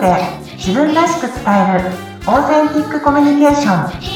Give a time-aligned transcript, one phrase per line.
[0.00, 0.14] ドで
[0.56, 1.90] 自分らしく伝える
[2.26, 4.08] オーセンティックコミュニケーション.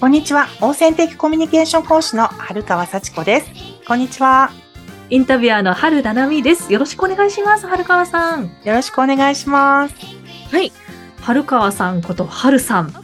[0.00, 3.50] こんにちはオーセンティックコミュニケーション講師の春川幸子です
[3.86, 4.50] こんにちは
[5.10, 6.72] インタビュアーの春だなみです。
[6.72, 8.44] よろしくお願いします、春川さん。
[8.44, 9.94] よろしくお願いします
[10.52, 10.72] はい。
[11.20, 12.99] 春川さんこと春さん。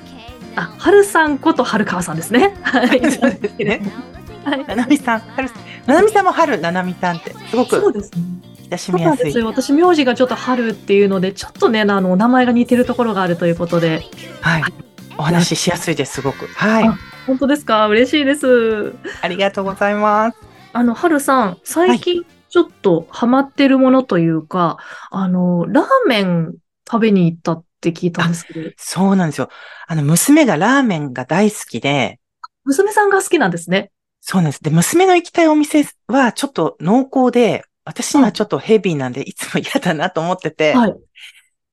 [0.56, 2.56] あ、春さんこと春川さんですね。
[2.62, 3.00] はい。
[3.12, 3.82] そうですね
[4.44, 4.64] はい。
[4.66, 5.48] ななみさん春
[5.86, 8.22] ななみさんも春ななみさんってすごくそうですね。
[9.44, 14.02] 私、名字がちょっと春っていうので、ちょっとね、あの、名前が似てるところがあるということで。
[14.40, 14.62] はい
[15.18, 17.88] お話ししやすいですすごくはいあ本当ですか？
[17.88, 18.92] 嬉しいです。
[19.22, 20.38] ありがとうございます
[20.72, 24.76] あの、春さん、最近ちょっとハマってるものというか、
[25.10, 26.54] あの、ラーメン
[26.86, 29.48] 食べに行ったって聞いたんですけど、そうなんですよ。
[29.86, 32.18] あの娘がラーメンが大好きで。
[32.64, 33.90] 娘さんが好きなんですね。
[34.20, 34.62] そうなんです。
[34.62, 40.94] で、娘の行きたいお店はちょっと濃厚で、私にはちょっとヘビーなんで、いつも嫌だなと思ってて、はい。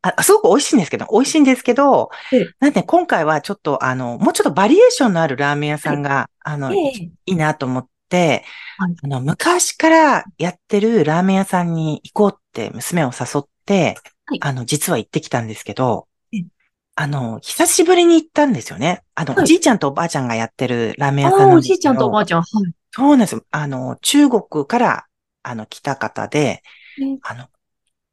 [0.03, 7.11] あすごく美味しいんですけど、美味しいんですけどええ、なんで今回はちょっとあの、もうちょっとバリエーションのあるラーメン屋さんが、あの、いええ。
[7.25, 8.43] いなと思って、
[8.77, 8.95] はい。
[9.01, 16.45] あの、昔からやってるラーメン屋さんに行こうって娘を誘って、はいあの、実は行ってきたんですけどええ、
[16.95, 19.03] あの、久しぶりに行ったんですよね。
[19.15, 21.57] あの、はいおじいちゃんとおばあちゃんがやってるラーメン屋さんなん。
[21.57, 22.41] おじいちゃんとおばあちゃん。
[22.41, 22.73] はい。
[22.91, 23.45] そうなんですよ。
[23.51, 25.05] あの、中国から、
[25.41, 26.61] あの、来た方で、
[27.01, 27.47] えあの、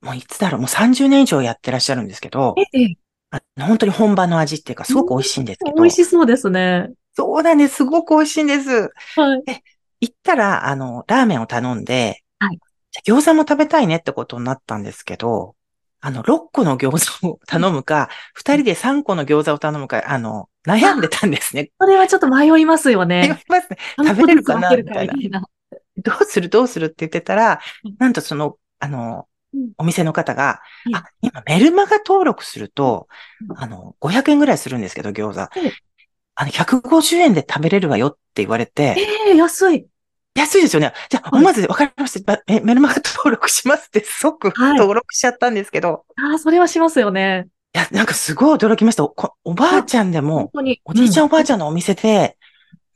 [0.01, 2.97] もういつだろう、もう30年以上やってらっしゃるんですけど、ええ、
[3.31, 5.77] あ本当に本場の味っていうか、すごく美味しいんですけど。
[5.77, 6.91] 美味しそうですね。
[7.15, 7.77] そうなんです。
[7.77, 8.71] すごく美味しいんです。
[9.17, 9.63] はい。
[10.01, 12.59] 行ったら、あの、ラーメンを頼んで、はい
[12.93, 15.55] じゃあ餃子も食べたいねってことになったんですけど、
[16.01, 21.71] あの、6個の餃子を頼むか、2人で3個の餃子を頼むか、あの、悩んでたんですね。
[21.79, 23.43] それはちょっと迷いますよ迷いね。
[23.49, 23.79] ますね。
[24.05, 25.43] 食べれるかなみたいなな。
[25.99, 33.09] どうするどうするって言ってたらうん、なんとその、あのうん、お店の方がうん、あ、今メルマガ登録すると
[33.41, 35.73] う、んあの、500円ぐらいするんですけど、餃子うん。
[36.35, 39.89] あの、150円で食べれるわよって言われて、ええ、安い。
[40.35, 40.93] 安いですよね。
[41.09, 42.43] じゃあ、はいまずわかりました。
[42.47, 47.49] え、メルマガ登録しますって 即はい登録しちゃったんですけど、ああ、それはしますよね。
[47.75, 49.05] いや、なんかすごい驚きました。
[49.05, 50.81] おばあちゃんで本も、当に。
[50.85, 52.37] おじいちゃんおばあちちゃんのお店で、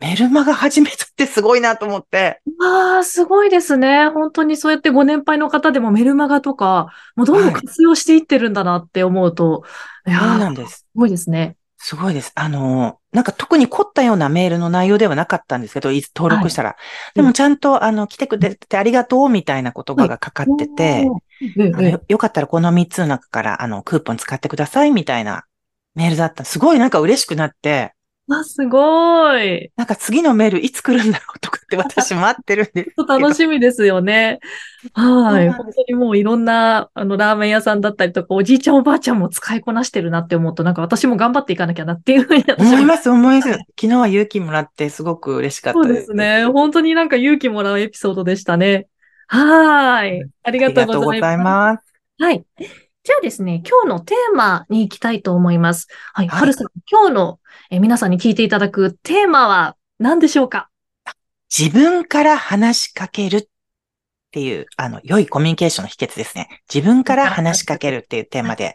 [0.00, 2.40] メルマガ始めたってすごいなと思って。
[2.62, 4.08] ああ、すごいですね。
[4.08, 9.62] 本当にそうやってご年配の方でもメルマガとか、もうどんどんはい活用していってるんだなって思うと、
[10.06, 10.78] いやそうーなんです。
[10.80, 11.56] すごいですね。
[11.86, 12.32] すごいです。
[12.34, 16.76] あの、なんか特に凝ったようなメールの内容ではなかったんですけど、いつ登録したら。
[17.14, 25.44] でもちゃんと、あの、来てくれてありがとうみたいな言葉がかかってて、おー、ええええあのよよかったらこの3つの中から、あの、クーポン使ってくださいみたいな
[25.94, 26.46] メールだった。
[26.46, 27.92] すごいなんか嬉しくなって、
[28.30, 29.70] あ、すごい。
[29.76, 32.90] なんか次のメールいつ来るんだろうとかって 私待ってるんです。
[33.06, 34.40] 楽しみですよね。
[34.94, 35.50] はい。
[35.50, 43.50] 本当にもういろんな、あの、ラーメン屋さんだったりとか、おじいちゃんおばあちゃんも使いこなしてるなって思うと、なんか私も頑張っていかなきゃなっていうふうに思います、思います。
[43.50, 46.00] 昨日は勇気もらってすごく嬉しかったそうです。
[46.00, 46.46] ですね。
[46.46, 48.88] 本当になんか勇気もらうエピソードでしたね。
[49.26, 50.30] はーい。
[50.42, 51.76] ありありがとうがとうございございます。
[51.76, 51.94] ます。
[52.18, 52.44] はい。
[53.06, 55.88] じゃあですね、今日のテーマに行きたいと思います。
[56.14, 56.28] はい。
[56.28, 57.38] はいはるさん、今日の
[57.68, 60.70] えー皆さんに聞いていただくテーマは何でしょうか？
[61.54, 63.46] 自分から話しかけるっ
[64.30, 66.48] ていう、あの、良いコミュニケーションの秘訣ですね。
[66.72, 68.74] 自分から話しかけるっていうテーマで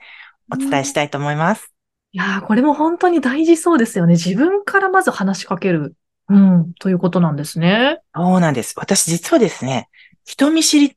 [0.53, 1.73] お伝えしたいと思います。
[2.11, 4.13] いやー、これも本当に大事そうですよね。
[4.13, 5.95] 自分からまず話しかける。
[6.29, 7.97] うん、ということなんですね。
[8.13, 8.75] そうなんです。
[8.77, 9.89] 私実はですね、
[10.23, 10.95] 人見知り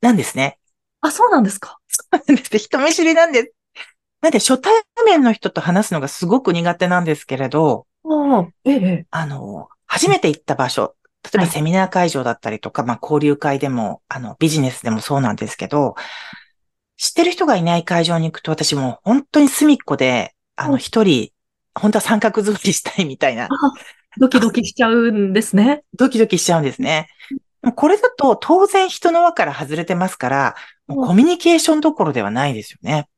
[0.00, 0.60] なんですね。
[1.00, 1.78] あ、そうなんですか？
[1.88, 2.58] そうなんです。
[2.58, 3.52] 人見知りなんです。
[4.20, 4.72] なんで初対
[5.06, 9.06] 面の人と話すのがすごく苦手なんですけれど、ああ、ええ、ええ。
[9.10, 10.94] あの、初めて行った場所、
[11.24, 15.94] 例えばはいセミナー会場だったりとか、まあ交流会でも、あの、ビジネスでもそうなんですけど、
[16.96, 21.30] 知ってる人がいない会場に行くと私もう本当に隅っこで、あの、うん一人、
[21.74, 23.48] 本当は三角座りしたいみたいなあ、
[24.18, 25.84] ドキドキしちゃうんですね。
[25.96, 27.08] ドキドキしちゃうんですね。
[27.74, 30.54] これだと当然人の輪から外れてますから、
[30.86, 33.08] もうコミュニケーションどころではないですよね。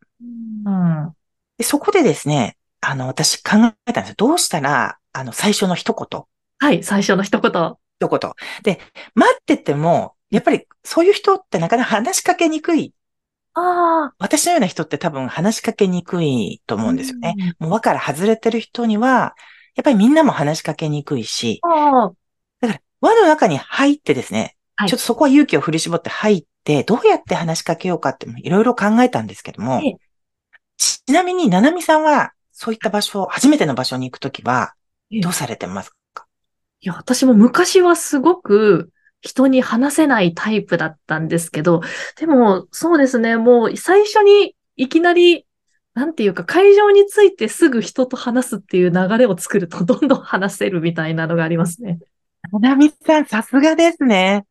[0.64, 1.12] うん。
[1.58, 3.56] でそこでですね、あの、私考
[3.87, 4.14] えたんですよ。
[4.16, 6.22] どうしたら、あの、最初の一言、
[6.58, 7.75] はい、最初の一言。
[8.00, 8.32] 一言。
[8.62, 8.81] で、
[9.14, 12.94] 待ってても、やっぱりそういう人ってなかなか話しかけにくい。
[13.54, 17.34] ああ、私のような人って多分話しかけにくいと思うんですよね。
[17.36, 19.34] うんもう輪から外れてる人には、
[19.75, 21.60] やっぱりみんなも話しかけにくいし、
[23.00, 24.88] 輪の中に入ってですね、はい。
[24.88, 29.97] ちょっとそこは勇気を振り絞って入って、どうやって話しかけようかっていろいろ考えたんですけどもええ、
[30.76, 34.75] ちなみに、ななみさんは、そういった場所、初めての場所に行くときは、
[35.11, 35.20] ええ。
[35.20, 36.26] どうされてますか？
[36.82, 41.82] いや、私も昔はすごく人に話せないタイプだったんですけど、
[42.19, 45.46] でもそうですね、もう最初にいきなり、
[45.93, 51.99] なんていうか会場についてすぐ人と話すっていう流れを作るとどんどん話せるみたいなのがありますね。
[52.52, 54.44] ななみさん、さすがですね。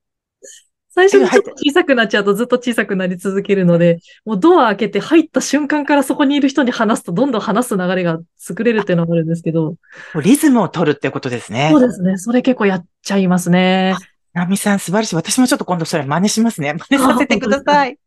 [0.92, 9.76] 最初にちょっと小さくなっちゃうとずっと小さくなり続けるので、もうドア開けて入った瞬間からそこにいる人に話すとどんどん話す流れが作れるっていうのがあるんですけど、
[10.22, 11.70] リズムを取るってことですね。
[11.72, 12.18] そうですね。
[12.18, 13.96] それ結構やっちゃいますね。
[14.34, 15.16] なみさん、素晴らしい。
[15.16, 16.74] 私もちょっと今度それ真似しますね。
[16.74, 17.98] 真似させてください。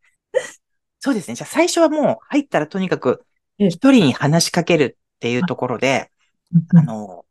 [0.99, 1.35] そうですね。
[1.35, 3.25] じゃあ最初はもう入ったらとにかく
[3.59, 6.11] ええ一人に話しかけるっていうところで、
[6.53, 7.25] うんあの、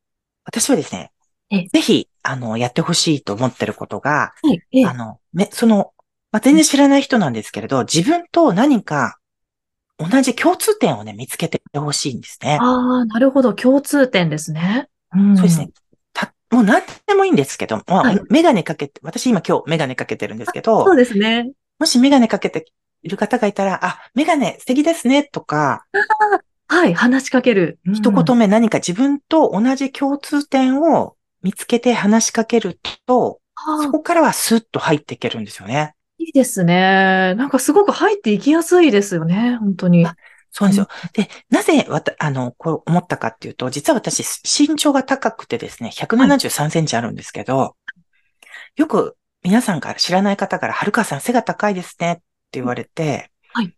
[0.44, 1.12] 私はですね
[1.50, 4.62] ええ、ぜひ、あの、やってほしいと思ってることが、はい。
[4.72, 5.92] ええあの、ね、その、
[6.30, 9.18] まあ、全然知らない人なんですけれど、自分と何か
[9.98, 12.58] 同じ共通点をね、見つけてほしいんですね。
[12.60, 13.52] ああ、なるほど。
[13.54, 14.88] 共通点ですね。
[15.14, 15.70] うんそうですね。。
[16.12, 21.52] た、もう何でもいいんですけど、まあはいメガネかけて、私今今日メガネかけてるんですけど、そうですね。
[21.78, 22.66] もしメガネかけて
[23.02, 25.84] いる方がいたら、あ、メガネ素敵ですね、とか、
[26.68, 26.94] はい。
[26.94, 27.78] 話しかける。
[27.86, 33.40] うん一言目何か自分と同じ共通点を見つけて話しかけると、
[33.82, 35.94] そこからはスッと入っていけるんですよね。
[36.18, 37.34] いいですね。
[37.36, 39.56] なんかすごく入っていきやすいですよね。
[39.56, 40.06] 本当に。
[40.50, 40.88] そうなんですよ。
[41.14, 47.74] で、なぜわた、あの、こう思ったかっていうと、実は私、身長が高くてですね、173センチあるんですけど、
[48.76, 52.22] よく皆さんから知らない方から、はるかさん背が高いですねって
[52.52, 53.74] 言われて、はい。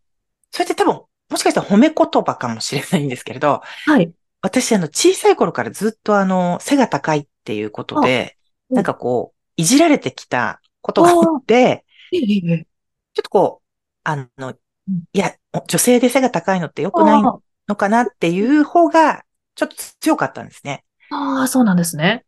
[0.50, 4.12] それって多分、もしかしたら褒め言葉かもしれないんですけれど、はい。
[4.42, 13.64] 私、あの、小さい頃からずっとあの、背が高いっていうことで、うんなんかこう、いじられてきたことがあって、ちょっとこう、
[14.02, 14.48] あの
[14.88, 15.34] うん、いや、
[15.68, 17.38] 女性で背が高いのって良くないあ
[17.68, 19.24] のかなっていう方が、
[19.54, 20.84] ちょっと強かったんですね。
[21.10, 22.24] ああ、そうなんですね。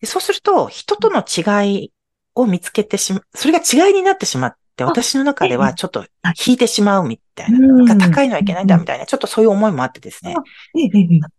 [0.00, 1.92] でそうすると、人との違い
[2.34, 6.06] を見つけてしま、それが違いになってしまって、私の中ではちょっと
[6.46, 7.96] 引いてしまうみたいな。
[7.96, 10.36] 高いのはいけないんだみたいな、ちょっとそういう思いもあってですね。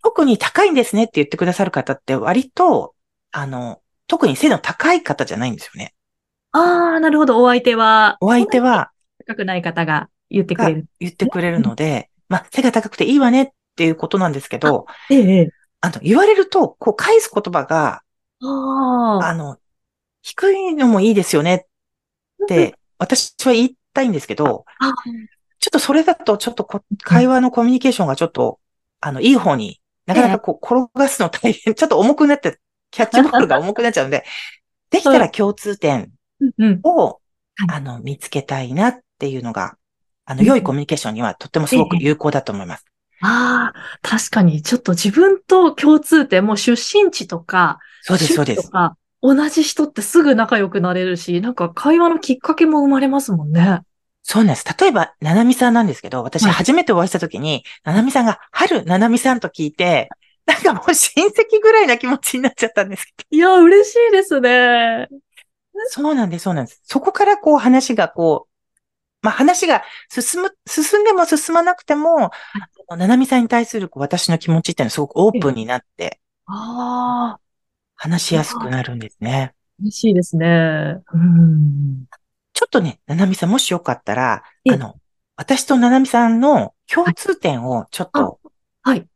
[0.04, 2.94] 特に高いんですねって言ってくださる方って割と、
[3.32, 5.94] あの、特に背の高い方じゃないんですよね。
[6.52, 7.42] ああ、なるほど。
[7.42, 8.92] お相手は、お相手は、
[9.28, 10.86] 高くない方が言ってくがれる。
[11.00, 15.50] 言ってくれるので、まあ、背が高くていいわねっていうことなんですけど、ええええ
[15.82, 18.02] あの、言われると、こう返す言葉が、
[18.42, 19.28] ああ。
[19.28, 19.58] あの、
[20.22, 21.68] 低いのもいいですよね
[22.44, 24.94] って、私は言いたいんですけど、あ
[25.60, 28.60] ちょっとそれだと、ちょっとこ会話のコミュニケーションがちょっと、
[29.02, 32.60] あの、いい方になかなかこう、転がすの大変、ちょっと重くなって、
[32.92, 34.26] キャッチボールが重くなっちゃうんで、
[34.90, 36.12] できたら共通点。
[36.84, 37.18] を、はい
[37.68, 39.76] あの、見つけたいなっていうのが、
[40.26, 42.86] あの、良いコミュニケーションにはとってもすごく有効だと思います。
[43.22, 48.72] ああ、確かに、ちょっと自分と共通点、もう出身地とか、そうです、そうです
[49.22, 53.82] 同じ人ってすぐ仲良くなれるし、なんか会話のきっかけも生まれますもんね。
[54.24, 54.66] そうなんです。
[54.80, 60.08] 例えば、ななみさんなんですけど、私はい初めてお会いした時に、ななみさんが、春ななみさんと聞いて、
[60.50, 65.08] なんかもう親戚ぐらいな気持ちになっちゃったんですけいや、嬉しいですね。
[65.08, 65.20] ど。
[65.90, 66.82] そうなんです、そうなんです。
[66.86, 68.50] そこからこう話がこう、
[69.22, 72.32] まあ話が進む、進んでも進まなくても、
[72.90, 77.40] ななみさんに対するこう私の気持ちっていうのはすごくオープンになって、ああ、
[77.96, 79.54] 話しやすくなるんですね。
[79.80, 81.00] 嬉しいですね。
[81.14, 82.06] うん。
[82.54, 84.96] ちょっとね、ななみさんもしよかったら、ええあの、
[85.36, 88.40] 私とななみさんの共通点をちょっと
[88.82, 89.08] はい。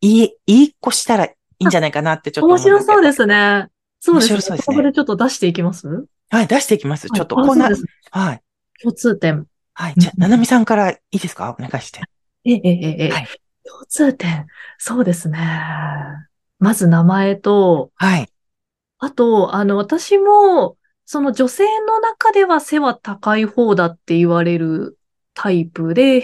[0.00, 3.68] 言い、言いっこしたらいいんじゃないかなってちょっと思面白そうですすね。
[4.00, 4.34] そうですね。
[4.34, 6.06] 面白そうですねここでちょっと出していきます？
[6.30, 7.08] はい、出していきます。
[7.08, 7.70] ちょっとはいこんな、
[8.10, 8.42] はい。
[8.82, 9.46] 共通点。
[9.74, 9.94] はい。
[9.96, 11.56] じゃあ、うんななみさんからいいですか？
[11.58, 12.00] お願いして。
[12.44, 13.10] ええ、ええ、ええ。
[13.10, 13.28] はい
[13.66, 14.46] 共通点。
[14.76, 15.38] そうですね。
[16.58, 18.28] まず名前と、はい。
[18.98, 24.98] あと、あの、私も、その女性の中では背は高い方だって言われる
[25.32, 26.20] タイプで、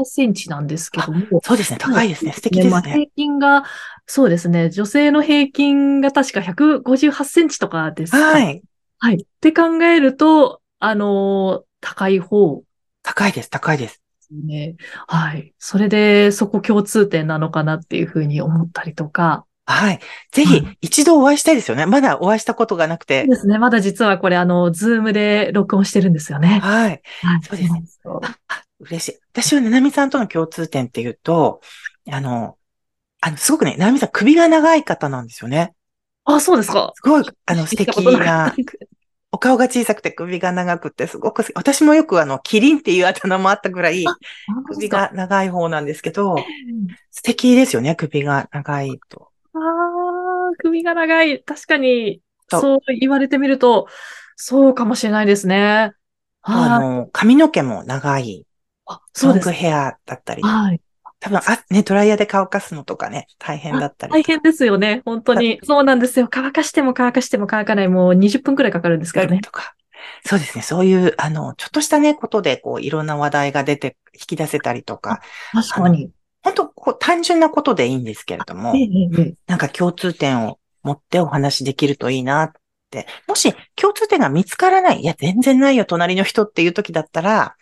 [0.00, 1.78] 168センチなんですけども、そうですね。
[1.80, 2.32] 高いですね。
[2.32, 2.70] 素敵ですね。
[2.70, 3.64] まあ平均が、
[4.06, 4.70] そうですね。
[4.70, 8.18] 女性の平均が確か158センチとかですか。
[8.18, 8.62] はい。
[8.98, 9.14] はい。
[9.14, 12.62] って考えると、あのー高い方
[13.02, 13.48] 高いです。
[13.48, 14.02] 高いです。
[14.30, 14.76] ね。
[15.06, 15.54] はい。
[15.58, 19.46] それで、そこ共通点なのかなっていうふうに思ったりとか。
[19.66, 20.00] はい。
[20.32, 21.86] ぜひはい、一度お会いしたいですよね。
[21.86, 23.30] まだお会いしたことがなくてそう。
[23.30, 23.58] ですね。
[23.58, 26.60] まだ実はこれ、あの、ズームで録音してるんですよね。
[26.60, 27.02] はい。
[27.22, 27.42] はい。
[27.42, 27.84] そうですね
[28.80, 29.20] 嬉しい。
[29.32, 31.60] 私はねなみさんとの共通点っていうと、
[32.10, 32.58] あの、
[33.20, 35.74] あの、すごくね、ななみさん首が長い方なんですよね。
[36.24, 36.92] あ、そうですか。
[36.94, 38.54] すごい、あの、素敵な
[39.32, 44.06] お顔が小さくて首が長くてすごく私もよくあの、キリンっていうあだ名もあったぐらい、
[44.66, 46.36] 首が長い方なんですけど、
[47.10, 49.30] 素敵ですよね、首が長いと。
[49.54, 51.42] ああ、首が長い。
[51.42, 53.88] 確かに、そう言われてみると、
[54.36, 55.92] そうかもしれないですね。
[56.42, 56.88] あはい。
[56.96, 58.46] の、髪の毛も長い、
[58.92, 59.60] あそうですロング。
[59.60, 60.80] ヘアだったり、はい。
[61.20, 64.12] 多分、あ、ね、ドライヤーで乾かすのとかね、大変だったり。
[64.12, 65.02] 大変ですよね。
[65.04, 65.60] 本当に。
[65.62, 66.28] そうなんですよ。
[66.30, 67.88] 乾かしても乾かしても乾かない。
[67.88, 69.40] もう20分くらいかかるんですけどね。
[69.40, 69.74] とか。
[70.24, 70.62] そうですね。
[70.62, 75.20] そういう、あの、ちょっとしたね、ことで、こう、いろんな話題が出て、引き出せたりとか、
[75.52, 76.10] 確かに。
[76.42, 78.74] 本当こう、単純なことでいいんですけれども
[79.46, 82.52] なんか共通点を持ってお話できるといいなっ
[82.90, 83.06] て。
[83.28, 87.56] もし、共通点が見つからない、いや、全然ないよ、隣の人っていう時だったら、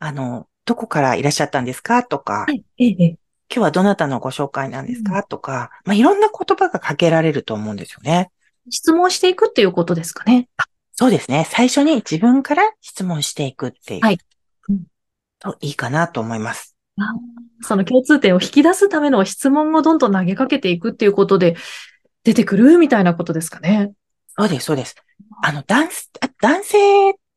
[0.00, 2.02] あの、どこからいらっしゃったんですか？
[2.04, 2.62] とか、はい。
[2.76, 3.18] ええええ
[3.50, 8.30] 今日はどなたのご紹介なんですか、とか、まあ、いろんな言葉がかけられると思うんですよね。
[8.68, 10.50] 質問していくっていうことですかね。
[10.92, 11.46] そうですね。
[11.48, 14.04] 最初に自分から質問していくっていう。
[14.04, 14.18] はい
[14.68, 14.82] うん
[15.40, 16.76] といいかなと思います。
[17.62, 21.56] その共通点を引き出すための質問をどんどん投げかけていくっていうことで
[22.24, 23.92] 出てくるみたいなことですかね。
[24.36, 24.96] そうです、そうです。
[25.42, 25.88] あの、男
[26.42, 26.78] 男性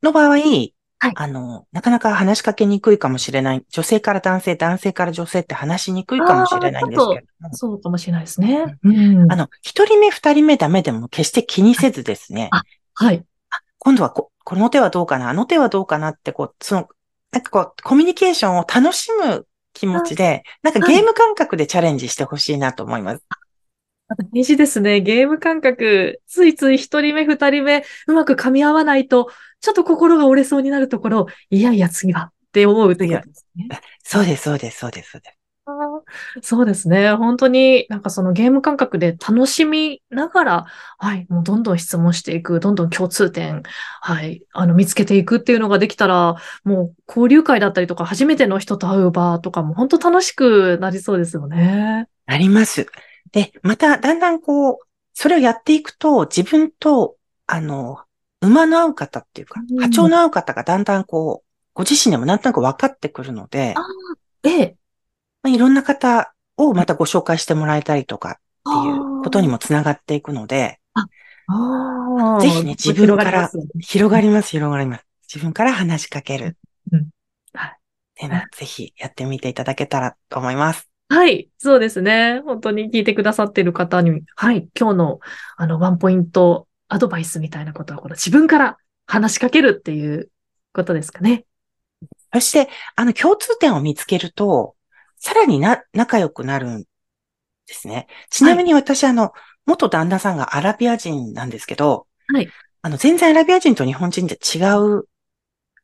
[0.01, 0.39] の場合、
[1.03, 3.65] はいあの、なかなか話しかけにくいかもしれない。
[3.71, 7.55] 女性から男性、男性から女性って話しにくいかもしれないんですけれども。
[7.55, 8.77] そうかもしれないですね。
[8.83, 9.35] うんあ。
[9.35, 12.49] の、一人目、二人目ダメでも決して気にせずですね。
[12.51, 12.61] あ
[12.93, 13.25] はい。
[13.79, 16.87] 今度はこ、この手はどうかな、あの手はどうかなって、こう、その、
[17.31, 23.23] なんかこう、コミュニケーションを楽しむ気持ちで、なんかゲーム感覚でチャレンジしてほしいなと思います。
[24.33, 25.01] 大事ですね。
[25.01, 26.21] ゲーム感覚。
[26.27, 29.31] ついつい一人目、二人目、うまく噛み合わないと、
[29.61, 33.67] ちょっと心が折れそうになるところ、いやいや次はって思うってことですね。
[34.03, 35.37] そうです、そうです、そうです、そうです。
[36.41, 37.13] そうですね。
[37.13, 40.65] 本当になんかそのゲーム感覚で楽しみながら、
[40.97, 43.61] はい、もうどんどん質問していく、どんどん共通点、
[44.01, 52.07] はい、あの見つけていくっていうのができたら、もう交流会だったりとか、初めての人と会う場とかも本当楽しくなりそうですよね。
[52.25, 52.87] あります。
[53.31, 54.77] で、また、だんだんこう、
[55.13, 57.99] それをやっていくと、自分と、あの、
[58.41, 63.81] 馬の合う方っていうかうん、波長の合う方がだんだんこう、ご自身でもなんとなく分かってくるので、あ
[64.43, 64.77] ええ。
[65.43, 68.33] まあ、いろんな方をまたご紹介してもらえたりとかっ
[68.83, 70.79] ていうことにもつながっていくので、
[71.47, 72.41] ああ。
[72.41, 75.05] ぜひね自分から広がります広がります。
[75.33, 76.57] 自分から話しかける。
[76.91, 77.09] うん
[77.53, 77.77] はい
[78.55, 80.87] ぜひやってみていただけたらと思います。
[81.09, 82.41] はい、そうですね。
[82.45, 85.19] 本当に聞いてくださっている方に、はい、今日の
[85.57, 90.29] あのワンポイントアドバイスみたいなことは、この自分から話しかけるっていう
[90.73, 91.45] ことですかね。
[92.33, 94.75] そして、あの、共通点を見つけると、
[95.15, 96.83] さらにな、仲良くなるん
[97.65, 98.07] ですね。
[98.29, 99.31] ちなみに私、あの、
[99.65, 102.49] 元旦那さんがアラビア人なんですけど、はい。
[102.81, 105.07] あの、全然アラビア人と日本人って違う、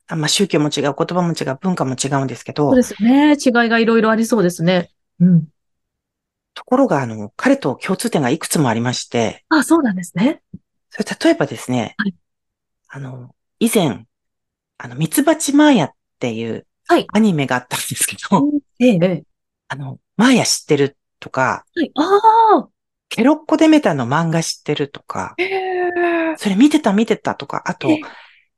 [0.08, 3.32] あまあ、宗教も違う、言葉も違う、文化も違うんですけどそう、ですよね。
[3.34, 4.92] 違いがいろいろありそうですね。
[5.22, 5.48] うん。
[6.54, 10.42] ところが、あの、彼と共通点がいくつもありまして、あ、そうなんですね。
[10.98, 12.16] それ例えばですね、はい
[12.90, 14.06] あの、以前、
[14.78, 17.08] あの、ミツバチマーヤっていうはい。
[17.12, 18.50] アニメがあったんですけど、
[18.80, 19.24] ええ、ええ。
[19.68, 21.92] あの、マーヤ知ってるとか、はい。
[21.96, 22.70] ああ。
[23.10, 25.92] ケロッコデメタの漫画知ってるとか、ええ。
[26.38, 27.90] それ見てた見てたとか、あと、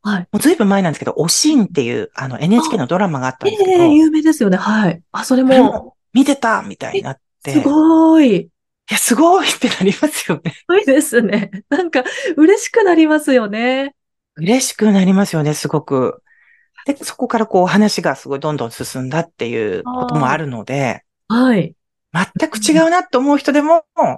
[0.01, 0.27] はい。
[0.31, 4.58] うずいぶん前なんですけど、おしんっていう、あの NHK のドラマがあったんえですけど、え、有名ですよね。
[4.58, 5.01] はい。
[5.12, 8.50] あ、それそれも、も見てたみたいになって、すいごい。
[8.93, 10.51] や、すごいってなりますよね。
[10.51, 11.51] すごいですね。
[11.69, 12.03] なんか、
[12.36, 13.96] 嬉しくなりますよね。
[14.36, 16.24] 嬉しくなりますよね、すごく。
[16.86, 21.75] で、そこからこう話がすごいどんどん進んだっていうこともあるので、はい。
[22.13, 24.17] 全く違うなと思う人でも、うん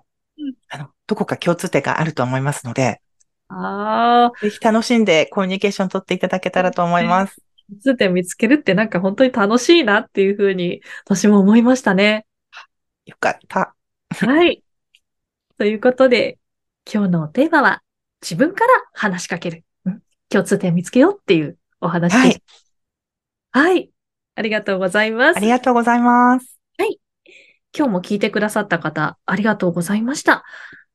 [0.69, 3.01] あの、どこか共通点があると思いますので、
[3.49, 4.39] ああ。
[4.41, 7.41] ぜひ楽しんでコミュニケーション取っていただけたらと思います。
[7.67, 12.25] 共通点見つけるってなんか本当に楽しいなっていうふうに私も思いましたね。
[13.05, 13.75] よかった。
[14.19, 14.60] はい。
[15.57, 16.37] ということで、
[16.91, 17.81] 今日のテーマは
[18.21, 19.63] 自分から話しかける。
[19.85, 22.41] うん共通点見つけようっていうお話はいです。。
[23.51, 23.89] はい。
[24.35, 25.39] ありがとうございますあ。
[25.41, 26.61] りがとうございます。
[27.77, 30.43] 今日も聞いてくださった方、ありがとうございました。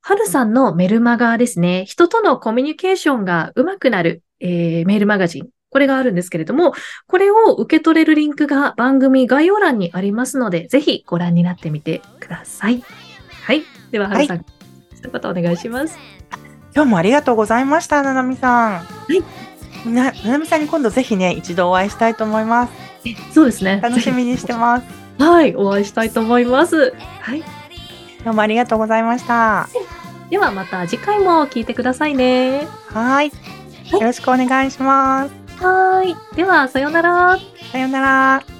[0.02, 5.48] はるさんのメルマガですね、人とのコミュニケーションが上手くなる、えーメールマガジン。
[5.70, 6.74] これがあるんですけれども、
[7.06, 12.82] これを受け取れるリンクが番組概要欄にありますので、ぜひご覧になってみてください。
[13.44, 13.62] はい。
[13.90, 14.44] では、はるさん、
[14.94, 15.96] 一言お願いします。
[16.74, 18.86] 今日もありがとうございました、ななみさん。
[19.88, 22.72] いな、ななみさんに今度ぜひね、一度お会いしたいと思います。
[23.06, 23.80] えそうですね。
[23.82, 24.86] 楽しみにしてます。
[25.18, 25.54] はい。
[25.54, 26.94] お会いしたいと思います。
[27.20, 27.42] はい。
[28.24, 29.68] どうもありがとうございました。
[30.28, 32.66] では、また次回も聞いてくださいね。
[32.88, 33.28] はい。
[33.92, 35.64] よろしくお願いします。
[35.64, 36.14] はい。
[36.36, 37.38] では、さようなら。
[37.70, 38.55] さようなら。